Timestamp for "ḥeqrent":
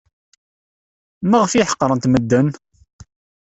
1.71-2.09